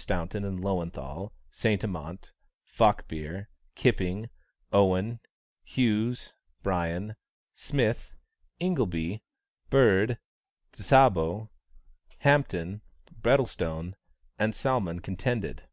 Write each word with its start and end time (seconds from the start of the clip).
Staunton, 0.00 0.60
Löwenthal, 0.60 1.32
St. 1.50 1.82
Amant, 1.82 2.30
Falkbeer, 2.64 3.48
Kipping, 3.74 4.30
Owen, 4.72 5.18
Hughes, 5.64 6.36
Brien, 6.62 7.16
Smith, 7.52 8.14
Ingleby, 8.60 9.24
Bird, 9.70 10.16
Zsabo, 10.72 11.48
Hampton, 12.18 12.80
Brettlestone, 13.20 13.94
and 14.38 14.54
Salmon 14.54 15.00
contended. 15.00 15.64